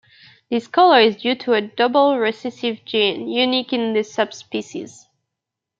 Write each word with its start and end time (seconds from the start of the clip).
This 0.49 0.65
colour 0.65 0.99
is 0.99 1.17
due 1.17 1.35
to 1.35 1.53
a 1.53 1.61
double 1.61 2.17
recessive 2.17 2.83
gene 2.85 3.27
unique 3.27 3.71
in 3.71 3.93
the 3.93 4.03
subspecies. 4.03 5.07